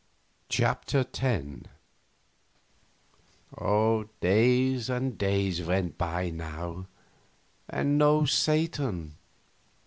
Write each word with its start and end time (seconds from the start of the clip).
CHAPTER 0.49 1.05
X 1.13 1.59
Days 4.19 4.89
and 4.89 5.17
days 5.19 5.61
went 5.63 5.97
by 5.99 6.29
now, 6.31 6.87
and 7.69 7.97
no 7.99 8.25
Satan. 8.25 9.17